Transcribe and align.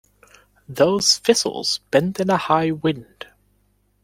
Those 0.67 1.19
thistles 1.19 1.79
bend 1.91 2.19
in 2.19 2.31
a 2.31 2.37
high 2.37 2.71
wind. 2.71 3.27